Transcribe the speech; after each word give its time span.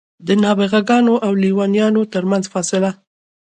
د 0.27 0.29
نابغه 0.43 0.79
ګانو 0.89 1.13
او 1.25 1.31
لېونیانو 1.41 2.01
ترمنځ 2.13 2.43
فاصله. 2.53 2.91